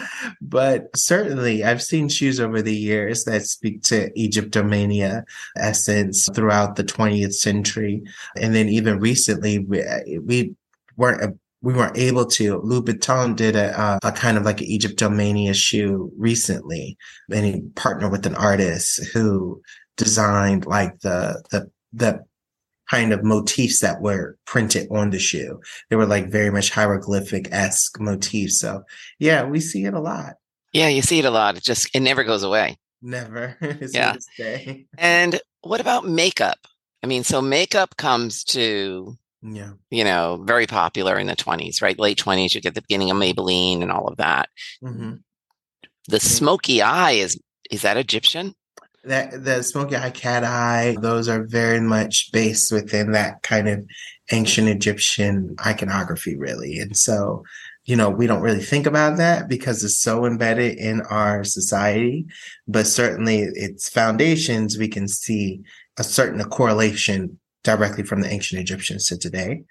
but 0.42 0.96
certainly 0.96 1.64
I've 1.64 1.84
seen 1.84 2.08
shoes 2.08 2.40
over 2.40 2.62
the 2.62 2.76
years 2.76 3.26
that 3.26 3.46
speak 3.46 3.84
to 3.84 4.12
Egyptomania 4.12 5.24
essence 5.58 6.30
throughout 6.34 6.78
the 6.78 6.86
20th 6.86 7.34
century. 7.34 8.02
And 8.38 8.56
then 8.56 8.70
even 8.70 9.00
recently, 9.00 9.60
we, 9.60 9.84
we 10.20 10.56
weren't 10.96 11.38
we 11.62 11.74
weren't 11.74 11.98
able 11.98 12.26
to. 12.26 12.60
Louboutin 12.62 13.36
did 13.36 13.56
a, 13.56 13.80
uh, 13.80 14.00
a 14.04 14.12
kind 14.12 14.38
of 14.38 14.44
like 14.44 14.62
an 14.62 14.68
Egyptomania 14.68 15.54
shoe 15.54 16.12
recently, 16.18 16.98
and 17.32 17.46
he 17.46 17.62
partnered 17.76 18.12
with 18.12 18.26
an 18.26 18.36
artist 18.36 19.06
who 19.14 19.62
designed 19.96 20.66
like 20.66 21.00
the 21.02 21.44
the 21.52 21.70
the 21.94 22.24
kind 22.92 23.14
of 23.14 23.24
motifs 23.24 23.80
that 23.80 24.02
were 24.02 24.38
printed 24.46 24.88
on 24.92 25.12
the 25.12 25.20
shoe. 25.20 25.62
They 25.90 25.96
were 25.96 26.06
like 26.06 26.30
very 26.30 26.52
much 26.52 26.72
hieroglyphic 26.72 27.48
esque 27.52 28.00
motifs. 28.02 28.60
So 28.60 28.84
yeah, 29.18 29.46
we 29.46 29.62
see 29.62 29.86
it 29.86 29.94
a 29.94 30.00
lot. 30.00 30.36
Yeah, 30.74 30.90
you 30.90 31.02
see 31.02 31.20
it 31.20 31.26
a 31.26 31.32
lot. 31.32 31.56
It 31.56 31.64
just 31.64 31.90
it 31.96 32.02
never 32.02 32.24
goes 32.24 32.44
away. 32.44 32.78
Never. 33.02 33.58
yeah. 33.92 34.16
And 34.98 35.40
what 35.62 35.80
about 35.80 36.06
makeup? 36.06 36.58
I 37.04 37.08
mean, 37.08 37.24
so 37.24 37.42
makeup 37.42 37.96
comes 37.98 38.44
to 38.46 39.18
yeah. 39.44 39.72
You 39.90 40.04
know, 40.04 40.44
very 40.46 40.68
popular 40.68 41.18
in 41.18 41.26
the 41.26 41.36
20s, 41.36 41.82
right? 41.82 41.98
Late 41.98 42.20
20s, 42.20 42.54
you 42.54 42.62
get 42.62 42.76
the 42.76 42.82
beginning 42.82 43.10
of 43.10 43.18
Maybelline 43.18 43.82
and 43.82 43.92
all 43.92 44.08
of 44.08 44.18
that. 44.18 44.50
Mm-hmm. 44.84 45.14
The 46.10 46.20
smoky 46.20 46.82
eye 46.82 47.14
is 47.14 47.40
is 47.72 47.84
that 47.84 47.98
Egyptian? 47.98 48.54
That 49.04 49.44
the 49.44 49.64
smoky 49.64 49.96
eye, 49.96 50.12
cat 50.12 50.44
eye, 50.44 50.96
those 51.02 51.28
are 51.28 51.44
very 51.44 51.82
much 51.82 52.32
based 52.32 52.72
within 52.72 53.14
that 53.14 53.42
kind 53.42 53.68
of 53.68 53.84
ancient 54.32 54.68
Egyptian 54.68 55.56
iconography, 55.66 56.38
really. 56.38 56.78
And 56.78 56.96
so, 56.96 57.44
you 57.86 57.96
know, 57.96 58.12
we 58.12 58.28
don't 58.28 58.44
really 58.44 58.62
think 58.62 58.86
about 58.86 59.18
that 59.18 59.50
because 59.50 59.84
it's 59.84 59.98
so 59.98 60.26
embedded 60.26 60.78
in 60.78 61.02
our 61.02 61.44
society. 61.44 62.28
But 62.68 62.86
certainly 62.86 63.40
its 63.40 63.90
foundations, 63.90 64.78
we 64.78 64.88
can 64.88 65.08
see 65.08 65.62
a 65.98 66.04
certain 66.04 66.44
correlation 66.46 67.40
directly 67.64 68.04
from 68.04 68.22
the 68.22 68.30
ancient 68.30 68.62
Egyptians 68.62 69.06
to 69.08 69.18
today. 69.18 69.64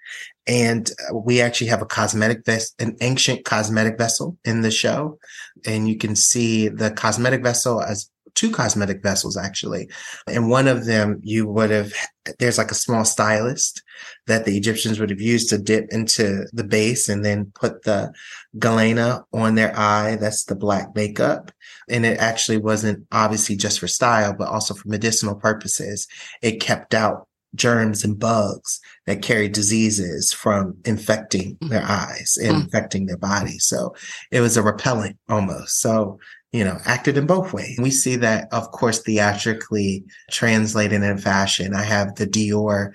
And 0.47 0.89
uh, 1.09 1.17
we 1.17 1.41
actually 1.41 1.67
have 1.67 1.81
a 1.81 1.85
cosmetic 1.85 2.45
vessel, 2.45 2.73
an 2.79 2.95
ancient 3.01 3.45
cosmetic 3.45 3.97
vessel 3.97 4.37
in 4.45 4.61
the 4.61 4.71
show. 4.71 5.19
And 5.65 5.87
you 5.87 5.97
can 5.97 6.15
see 6.15 6.67
the 6.67 6.91
cosmetic 6.91 7.43
vessel 7.43 7.81
as 7.81 8.09
two 8.35 8.51
cosmetic 8.51 9.01
vessels 9.03 9.37
actually. 9.37 9.89
And 10.27 10.49
one 10.49 10.67
of 10.67 10.85
them 10.85 11.19
you 11.23 11.47
would 11.47 11.69
have, 11.69 11.93
there's 12.39 12.57
like 12.57 12.71
a 12.71 12.75
small 12.75 13.05
stylist 13.05 13.81
that 14.27 14.45
the 14.45 14.57
Egyptians 14.57 14.99
would 14.99 15.09
have 15.09 15.21
used 15.21 15.49
to 15.49 15.57
dip 15.57 15.87
into 15.91 16.45
the 16.53 16.63
base 16.63 17.09
and 17.09 17.25
then 17.25 17.51
put 17.55 17.83
the 17.83 18.13
galena 18.59 19.23
on 19.33 19.55
their 19.55 19.77
eye. 19.77 20.15
That's 20.15 20.45
the 20.45 20.55
black 20.55 20.95
makeup. 20.95 21.51
And 21.89 22.05
it 22.05 22.19
actually 22.19 22.57
wasn't 22.57 23.05
obviously 23.11 23.55
just 23.55 23.79
for 23.79 23.87
style, 23.87 24.35
but 24.37 24.47
also 24.47 24.73
for 24.73 24.87
medicinal 24.87 25.35
purposes. 25.35 26.07
It 26.41 26.61
kept 26.61 26.93
out 26.93 27.27
germs 27.55 28.03
and 28.03 28.19
bugs 28.19 28.79
that 29.05 29.21
carry 29.21 29.49
diseases 29.49 30.31
from 30.31 30.77
infecting 30.85 31.57
mm. 31.57 31.69
their 31.69 31.83
eyes 31.83 32.37
and 32.41 32.55
mm. 32.55 32.63
infecting 32.63 33.05
their 33.05 33.17
body. 33.17 33.59
So 33.59 33.95
it 34.31 34.41
was 34.41 34.57
a 34.57 34.63
repellent 34.63 35.17
almost. 35.27 35.79
So, 35.81 36.19
you 36.51 36.63
know, 36.63 36.77
acted 36.85 37.17
in 37.17 37.25
both 37.25 37.53
ways. 37.53 37.79
We 37.81 37.91
see 37.91 38.15
that, 38.17 38.47
of 38.51 38.71
course, 38.71 39.01
theatrically 39.01 40.03
translated 40.31 41.01
in 41.01 41.17
fashion. 41.17 41.73
I 41.73 41.83
have 41.83 42.15
the 42.15 42.27
Dior 42.27 42.93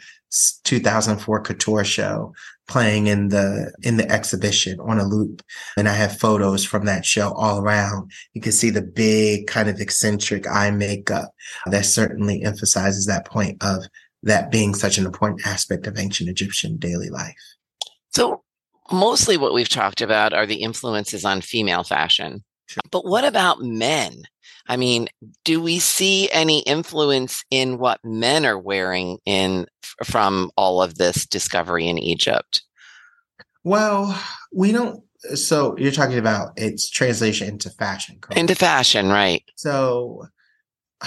2004 0.64 1.40
couture 1.40 1.84
show 1.84 2.34
playing 2.68 3.06
in 3.06 3.28
the 3.28 3.72
in 3.82 3.96
the 3.96 4.10
exhibition 4.10 4.78
on 4.80 4.98
a 4.98 5.04
loop 5.04 5.40
and 5.78 5.88
i 5.88 5.92
have 5.92 6.18
photos 6.18 6.64
from 6.64 6.84
that 6.84 7.06
show 7.06 7.32
all 7.34 7.60
around 7.60 8.10
you 8.34 8.40
can 8.40 8.50
see 8.50 8.68
the 8.68 8.82
big 8.82 9.46
kind 9.46 9.68
of 9.68 9.80
eccentric 9.80 10.46
eye 10.48 10.70
makeup 10.72 11.32
that 11.66 11.86
certainly 11.86 12.42
emphasizes 12.42 13.06
that 13.06 13.24
point 13.24 13.56
of 13.62 13.84
that 14.26 14.50
being 14.50 14.74
such 14.74 14.98
an 14.98 15.06
important 15.06 15.46
aspect 15.46 15.86
of 15.86 15.98
ancient 15.98 16.28
Egyptian 16.28 16.76
daily 16.76 17.08
life. 17.08 17.34
So, 18.10 18.42
mostly 18.90 19.36
what 19.36 19.54
we've 19.54 19.68
talked 19.68 20.00
about 20.00 20.32
are 20.32 20.46
the 20.46 20.62
influences 20.62 21.24
on 21.24 21.40
female 21.40 21.84
fashion. 21.84 22.44
Sure. 22.66 22.80
But 22.90 23.04
what 23.04 23.24
about 23.24 23.62
men? 23.62 24.24
I 24.68 24.76
mean, 24.76 25.08
do 25.44 25.60
we 25.60 25.78
see 25.78 26.30
any 26.32 26.60
influence 26.60 27.44
in 27.50 27.78
what 27.78 28.04
men 28.04 28.44
are 28.44 28.58
wearing 28.58 29.18
in 29.24 29.66
from 30.04 30.50
all 30.56 30.82
of 30.82 30.96
this 30.96 31.26
discovery 31.26 31.86
in 31.86 31.98
Egypt? 31.98 32.62
Well, 33.64 34.20
we 34.52 34.72
don't 34.72 35.02
uh, 35.30 35.36
so 35.36 35.76
you're 35.78 35.92
talking 35.92 36.18
about 36.18 36.52
its 36.56 36.90
translation 36.90 37.48
into 37.48 37.70
fashion, 37.70 38.18
correct? 38.20 38.38
Into 38.38 38.54
fashion, 38.54 39.08
right. 39.08 39.42
So 39.56 40.26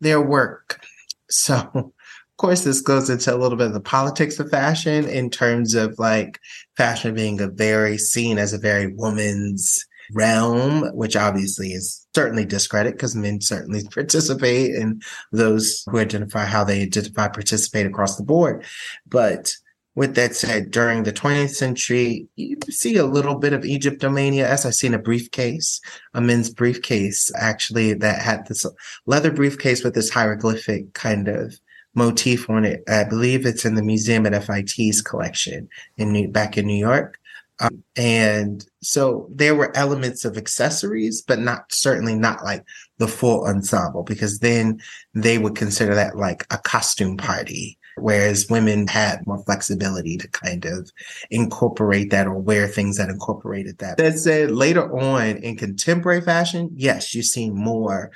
their 0.00 0.20
work. 0.20 0.80
So 1.30 1.56
of 1.66 1.92
course, 2.38 2.64
this 2.64 2.80
goes 2.80 3.10
into 3.10 3.34
a 3.34 3.36
little 3.36 3.58
bit 3.58 3.66
of 3.66 3.74
the 3.74 3.80
politics 3.80 4.38
of 4.38 4.48
fashion 4.48 5.06
in 5.06 5.28
terms 5.28 5.74
of 5.74 5.98
like 5.98 6.38
fashion 6.74 7.14
being 7.14 7.38
a 7.38 7.48
very 7.48 7.98
seen 7.98 8.38
as 8.38 8.54
a 8.54 8.58
very 8.58 8.94
woman's 8.94 9.84
realm, 10.14 10.94
which 10.94 11.16
obviously 11.16 11.72
is 11.72 12.06
certainly 12.14 12.44
discredit 12.44 12.94
because 12.94 13.14
men 13.14 13.40
certainly 13.40 13.82
participate 13.92 14.74
and 14.74 15.02
those 15.32 15.84
who 15.90 15.98
identify 15.98 16.44
how 16.44 16.64
they 16.64 16.82
identify 16.82 17.28
participate 17.28 17.86
across 17.86 18.16
the 18.16 18.24
board. 18.24 18.64
But 19.06 19.52
with 19.94 20.14
that 20.14 20.36
said, 20.36 20.70
during 20.70 21.02
the 21.02 21.12
20th 21.12 21.56
century, 21.56 22.28
you 22.36 22.56
see 22.70 22.96
a 22.96 23.04
little 23.04 23.34
bit 23.34 23.52
of 23.52 23.62
Egyptomania, 23.62 24.44
as 24.44 24.64
I 24.64 24.70
see 24.70 24.86
in 24.86 24.94
a 24.94 24.98
briefcase, 24.98 25.80
a 26.14 26.20
men's 26.20 26.50
briefcase, 26.50 27.32
actually, 27.34 27.94
that 27.94 28.22
had 28.22 28.46
this 28.46 28.64
leather 29.06 29.32
briefcase 29.32 29.82
with 29.82 29.94
this 29.94 30.08
hieroglyphic 30.08 30.92
kind 30.92 31.26
of 31.26 31.58
motif 31.96 32.48
on 32.48 32.64
it. 32.64 32.84
I 32.88 33.02
believe 33.04 33.44
it's 33.44 33.64
in 33.64 33.74
the 33.74 33.82
museum 33.82 34.24
at 34.24 34.44
FIT's 34.44 35.02
collection 35.02 35.68
in 35.96 36.12
New, 36.12 36.28
back 36.28 36.56
in 36.56 36.66
New 36.66 36.78
York. 36.78 37.18
Um, 37.60 37.82
and 37.96 38.64
so 38.82 39.28
there 39.30 39.54
were 39.54 39.76
elements 39.76 40.24
of 40.24 40.36
accessories, 40.36 41.22
but 41.22 41.40
not 41.40 41.72
certainly 41.72 42.14
not 42.14 42.44
like 42.44 42.64
the 42.98 43.08
full 43.08 43.46
ensemble, 43.46 44.04
because 44.04 44.38
then 44.38 44.80
they 45.14 45.38
would 45.38 45.56
consider 45.56 45.94
that 45.94 46.16
like 46.16 46.46
a 46.50 46.58
costume 46.58 47.16
party 47.16 47.78
whereas 48.00 48.48
women 48.48 48.86
had 48.86 49.26
more 49.26 49.42
flexibility 49.44 50.16
to 50.16 50.28
kind 50.28 50.64
of 50.64 50.90
incorporate 51.30 52.10
that 52.10 52.26
or 52.26 52.34
wear 52.34 52.66
things 52.66 52.96
that 52.96 53.08
incorporated 53.08 53.78
that. 53.78 53.96
That 53.96 54.18
said, 54.18 54.50
later 54.50 54.96
on 54.96 55.38
in 55.38 55.56
contemporary 55.56 56.20
fashion, 56.20 56.70
yes, 56.74 57.14
you 57.14 57.22
see 57.22 57.50
more 57.50 58.10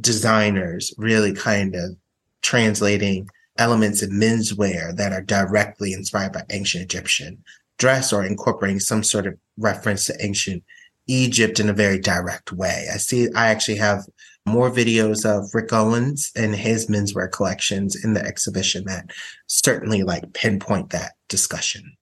designers 0.00 0.94
really 0.96 1.34
kind 1.34 1.74
of 1.74 1.96
translating 2.40 3.28
elements 3.58 4.02
in 4.02 4.10
menswear 4.10 4.96
that 4.96 5.12
are 5.12 5.22
directly 5.22 5.92
inspired 5.92 6.32
by 6.32 6.42
ancient 6.50 6.84
Egyptian 6.84 7.42
dress 7.82 8.12
or 8.12 8.24
incorporating 8.24 8.78
some 8.78 9.02
sort 9.02 9.26
of 9.26 9.34
reference 9.58 10.06
to 10.06 10.14
ancient 10.24 10.62
Egypt 11.08 11.58
in 11.58 11.68
a 11.68 11.72
very 11.72 11.98
direct 11.98 12.52
way. 12.52 12.86
I 12.94 12.96
see, 12.96 13.26
I 13.34 13.48
actually 13.48 13.78
have 13.78 14.04
more 14.46 14.70
videos 14.70 15.26
of 15.26 15.52
Rick 15.52 15.72
Owens 15.72 16.30
and 16.36 16.54
his 16.54 16.86
menswear 16.86 17.28
collections 17.28 17.96
in 18.04 18.14
the 18.14 18.24
exhibition 18.24 18.84
that 18.84 19.10
certainly 19.48 20.04
like 20.04 20.32
pinpoint 20.32 20.90
that 20.90 21.14
discussion. 21.28 21.96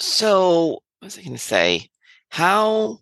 So, 0.00 0.80
what 0.98 1.06
was 1.06 1.18
I 1.18 1.22
going 1.22 1.34
to 1.34 1.38
say? 1.38 1.88
How 2.30 2.98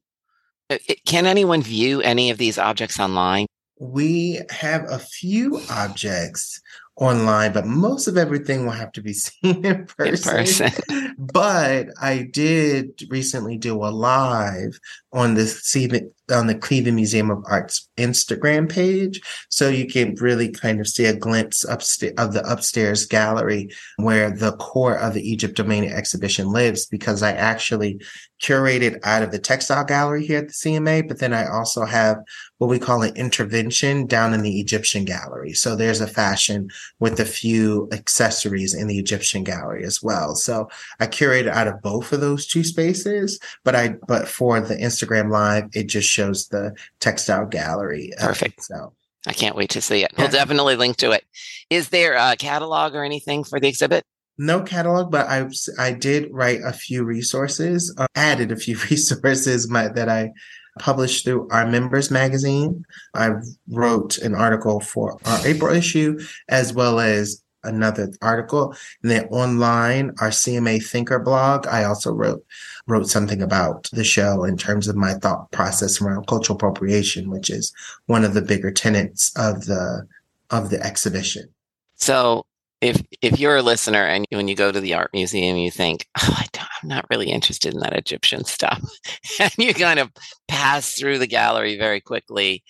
uh, 0.69 0.77
can 1.07 1.25
anyone 1.25 1.63
view 1.63 2.03
any 2.03 2.29
of 2.29 2.37
these 2.37 2.59
objects 2.59 3.01
online? 3.01 3.47
We 3.79 4.41
have 4.51 4.85
a 4.91 4.99
few 4.99 5.63
objects 5.71 6.61
online, 6.97 7.53
but 7.53 7.67
most 7.67 8.07
of 8.07 8.17
everything 8.17 8.65
will 8.65 8.73
have 8.73 8.93
to 8.93 9.03
be 9.03 9.13
seen 9.15 9.65
in 9.65 9.87
person. 9.87 10.31
In 10.31 10.45
person. 10.45 11.15
but 11.19 11.89
I 12.01 12.29
did 12.31 13.03
recently 13.09 13.57
do 13.57 13.77
a 13.77 13.91
live 13.91 14.79
on 15.13 15.35
the 15.35 16.11
on 16.31 16.47
the 16.47 16.55
Cleveland 16.55 16.97
Museum 16.97 17.31
of 17.31 17.45
Art's 17.49 17.89
Instagram 17.97 18.71
page, 18.71 19.21
so 19.49 19.69
you 19.69 19.87
can 19.87 20.15
really 20.17 20.49
kind 20.49 20.81
of 20.81 20.87
see 20.87 21.07
a 21.07 21.17
glimpse 21.17 21.65
upstairs 21.65 22.15
of 22.19 22.33
the 22.33 22.49
upstairs 22.51 23.07
gallery 23.07 23.71
where 23.97 24.31
the 24.31 24.53
core 24.53 24.97
of 24.97 25.15
the 25.15 25.29
Egypt 25.29 25.51
Egyptomania 25.51 25.93
exhibition 25.93 26.53
lives. 26.53 26.87
Because 26.87 27.23
I 27.23 27.33
actually 27.33 28.01
curated 28.43 28.99
out 29.05 29.23
of 29.23 29.33
the 29.33 29.39
textile 29.39 29.85
gallery 29.85 30.27
here 30.27 30.39
at 30.39 30.49
the 30.49 30.55
CMA, 30.55 31.07
but 31.07 31.19
then 31.19 31.33
I 31.33 31.47
also 31.47 31.85
have 31.85 32.19
what 32.59 32.69
we 32.69 32.79
call 32.79 33.03
an 33.03 33.15
intervention 33.17 34.07
down 34.07 34.35
in 34.35 34.43
the 34.43 34.61
Egyptian 34.61 35.05
gallery. 35.05 35.53
So 35.53 35.77
there's 35.77 36.01
a 36.01 36.07
fashion 36.07 36.69
with 36.99 37.21
a 37.21 37.25
few 37.25 37.89
accessories 37.93 38.75
in 38.75 38.89
the 38.89 38.99
Egyptian 38.99 39.45
gallery 39.45 39.85
as 39.85 40.03
well. 40.03 40.35
So 40.35 40.69
I 40.99 41.07
curated 41.07 41.49
out 41.49 41.69
of 41.69 41.81
both 41.83 42.13
of 42.13 42.21
those 42.21 42.47
two 42.47 42.65
spaces, 42.65 43.39
but 43.65 43.75
I 43.75 43.97
but 44.07 44.29
for 44.29 44.61
the 44.61 44.77
Instagram 44.77 45.31
live, 45.31 45.65
it 45.75 45.85
just 45.85 46.09
shows 46.09 46.49
the 46.49 46.75
textile 47.01 47.47
gallery. 47.47 48.13
Uh, 48.21 48.27
Perfect. 48.29 48.65
So 48.65 48.93
I 49.27 49.33
can't 49.33 49.57
wait 49.57 49.71
to 49.71 49.81
see 49.81 50.03
it. 50.05 50.13
We'll 50.17 50.29
definitely 50.29 50.77
link 50.77 50.97
to 50.99 51.13
it. 51.13 51.25
Is 51.69 51.91
there 51.91 52.15
a 52.15 52.37
catalog 52.37 52.95
or 52.95 53.05
anything 53.05 53.45
for 53.45 53.61
the 53.61 53.69
exhibit? 53.69 54.05
no 54.41 54.63
catalog, 54.63 55.13
but 55.13 55.29
I 55.29 55.47
I 55.79 55.93
did 55.93 56.29
write 56.33 56.61
a 56.65 56.73
few 56.73 57.05
resources, 57.05 57.95
uh, 57.99 58.07
added 58.15 58.51
a 58.51 58.57
few 58.57 58.79
resources 58.91 59.69
my, 59.69 59.89
that 59.89 60.09
I 60.09 60.33
published 60.79 61.25
through 61.25 61.49
our 61.51 61.67
members 61.67 62.11
magazine. 62.11 62.85
I 63.15 63.31
wrote 63.69 64.19
an 64.19 64.35
article 64.35 64.81
for 64.81 65.19
our 65.25 65.47
April 65.47 65.75
issue, 65.75 66.21
as 66.49 66.73
well 66.73 67.01
as 67.01 67.43
another 67.65 68.11
article. 68.23 68.75
And 69.03 69.11
then 69.11 69.25
online, 69.27 70.13
our 70.21 70.31
CMA 70.31 70.83
Thinker 70.83 71.19
blog, 71.19 71.67
I 71.67 71.85
also 71.85 72.13
wrote 72.13 72.45
wrote 72.87 73.09
something 73.09 73.43
about 73.43 73.89
the 73.93 74.05
show 74.05 74.45
in 74.45 74.57
terms 74.57 74.89
of 74.89 74.97
my 74.97 75.15
thought 75.15 75.51
process 75.53 76.01
around 76.01 76.27
cultural 76.27 76.57
appropriation, 76.57 77.31
which 77.31 77.51
is 77.51 77.73
one 78.07 78.25
of 78.25 78.35
the 78.35 78.43
bigger 78.43 78.71
tenets 78.71 79.33
of 79.37 79.67
the 79.67 80.07
of 80.51 80.71
the 80.71 80.85
exhibition. 80.85 81.49
So 81.97 82.45
if 82.81 83.03
if 83.21 83.39
you're 83.39 83.57
a 83.57 83.63
listener 83.63 84.05
and 84.05 84.27
when 84.31 84.49
you 84.49 84.55
go 84.55 84.73
to 84.73 84.81
the 84.81 84.95
art 84.95 85.11
museum 85.13 85.57
you 85.57 85.71
think 85.71 86.07
oh, 86.19 86.37
I 86.39 86.47
am 86.83 86.89
not 86.89 87.07
really 87.11 87.31
interested 87.31 87.75
in 87.75 87.81
that 87.81 87.97
egyptian 87.97 88.45
stuff. 88.45 88.83
And 89.41 89.53
you 89.59 89.75
kind 89.75 89.99
of 89.99 90.11
pass 90.49 90.95
through 90.99 91.19
the 91.19 91.27
gallery 91.27 91.79
very 91.79 92.01
quickly. 92.01 92.63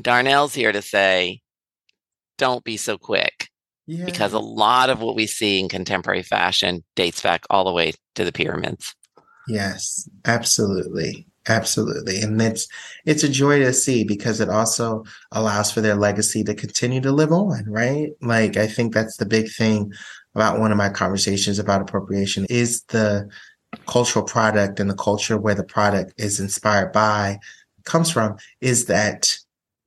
Darnell's 0.00 0.54
here 0.54 0.72
to 0.72 0.82
say 0.82 1.40
don't 2.38 2.64
be 2.64 2.76
so 2.76 2.98
quick 2.98 3.48
yeah. 3.86 4.04
because 4.04 4.32
a 4.32 4.38
lot 4.38 4.90
of 4.90 5.00
what 5.00 5.16
we 5.16 5.26
see 5.26 5.60
in 5.60 5.68
contemporary 5.68 6.22
fashion 6.22 6.84
dates 6.96 7.22
back 7.22 7.44
all 7.50 7.64
the 7.64 7.72
way 7.72 7.92
to 8.14 8.24
the 8.24 8.32
pyramids. 8.32 8.94
Yes 9.48 10.08
absolutely 10.24 11.26
Absolutely. 11.46 12.20
And 12.20 12.40
it's 12.40 12.66
it's 13.04 13.22
a 13.22 13.28
joy 13.28 13.58
to 13.58 13.72
see 13.72 14.04
because 14.04 14.40
it 14.40 14.48
also 14.48 15.04
allows 15.32 15.70
for 15.70 15.80
their 15.82 15.94
legacy 15.94 16.42
to 16.44 16.54
continue 16.54 17.00
to 17.02 17.12
live 17.12 17.32
on, 17.32 17.64
right? 17.66 18.10
Like 18.22 18.56
I 18.56 18.66
think 18.66 18.94
that's 18.94 19.18
the 19.18 19.26
big 19.26 19.50
thing 19.50 19.92
about 20.34 20.58
one 20.58 20.72
of 20.72 20.78
my 20.78 20.88
conversations 20.88 21.58
about 21.58 21.82
appropriation 21.82 22.46
is 22.48 22.82
the 22.84 23.28
cultural 23.86 24.24
product 24.24 24.80
and 24.80 24.88
the 24.88 24.94
culture 24.94 25.36
where 25.36 25.54
the 25.54 25.64
product 25.64 26.14
is 26.16 26.40
inspired 26.40 26.92
by 26.92 27.38
comes 27.84 28.10
from 28.10 28.36
is 28.60 28.86
that 28.86 29.36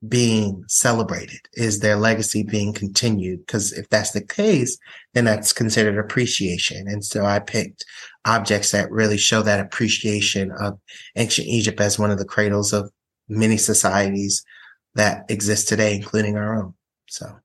being 0.06 0.64
celebrated? 0.68 1.40
Is 1.54 1.80
their 1.80 1.96
legacy 1.96 2.44
being 2.44 2.72
continued? 2.72 3.40
Because 3.40 3.72
if 3.72 3.88
that's 3.88 4.12
the 4.12 4.22
case, 4.22 4.78
then 5.14 5.24
that's 5.24 5.52
considered 5.52 5.98
appreciation. 5.98 6.86
And 6.86 7.04
so 7.04 7.24
I 7.24 7.40
picked 7.40 7.84
objects 8.24 8.72
that 8.72 8.90
really 8.90 9.16
show 9.16 9.42
that 9.42 9.60
appreciation 9.60 10.50
of 10.52 10.78
ancient 11.16 11.48
Egypt 11.48 11.80
as 11.80 11.98
one 11.98 12.10
of 12.10 12.18
the 12.18 12.24
cradles 12.24 12.72
of 12.72 12.90
many 13.28 13.56
societies 13.56 14.44
that 14.94 15.24
exist 15.30 15.68
today, 15.68 15.94
including 15.94 16.36
our 16.36 16.56
own. 16.56 16.74
So, 17.08 17.38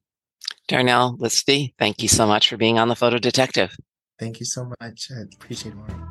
Darnell 0.67 1.17
Lisby, 1.17 1.73
thank 1.77 2.01
you 2.01 2.07
so 2.07 2.25
much 2.25 2.49
for 2.49 2.57
being 2.57 2.79
on 2.79 2.87
the 2.87 2.95
Photo 2.95 3.17
Detective. 3.17 3.75
Thank 4.19 4.39
you 4.39 4.45
so 4.45 4.71
much. 4.79 5.09
I 5.11 5.21
appreciate 5.35 5.73
it. 5.73 6.02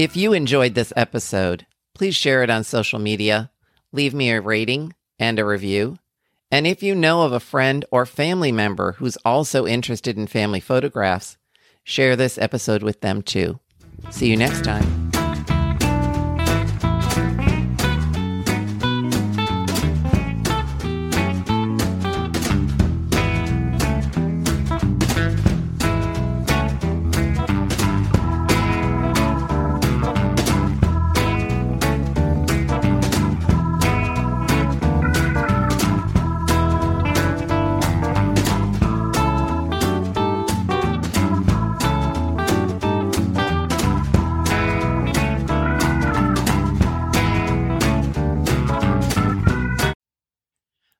If 0.00 0.16
you 0.16 0.32
enjoyed 0.32 0.72
this 0.72 0.94
episode, 0.96 1.66
please 1.94 2.16
share 2.16 2.42
it 2.42 2.48
on 2.48 2.64
social 2.64 2.98
media, 2.98 3.50
leave 3.92 4.14
me 4.14 4.30
a 4.30 4.40
rating 4.40 4.94
and 5.18 5.38
a 5.38 5.44
review. 5.44 5.98
And 6.50 6.66
if 6.66 6.82
you 6.82 6.94
know 6.94 7.20
of 7.20 7.32
a 7.32 7.38
friend 7.38 7.84
or 7.90 8.06
family 8.06 8.50
member 8.50 8.92
who's 8.92 9.18
also 9.26 9.66
interested 9.66 10.16
in 10.16 10.26
family 10.26 10.58
photographs, 10.58 11.36
share 11.84 12.16
this 12.16 12.38
episode 12.38 12.82
with 12.82 13.02
them 13.02 13.20
too. 13.20 13.60
See 14.08 14.30
you 14.30 14.38
next 14.38 14.64
time. 14.64 15.09